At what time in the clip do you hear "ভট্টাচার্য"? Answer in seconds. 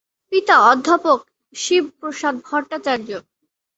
2.47-3.09